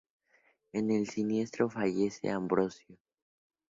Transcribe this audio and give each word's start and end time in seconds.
En 0.73 0.89
el 0.89 1.07
siniestro 1.07 1.69
fallece 1.69 2.31
Ambrosio. 2.31 2.97